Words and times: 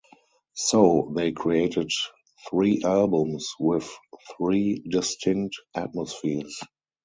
So 0.55 1.11
they 1.15 1.31
created 1.31 1.91
three 2.49 2.81
albums 2.83 3.53
with 3.59 3.87
three 4.35 4.83
distinct 4.89 5.57
atmospheres. 5.75 6.59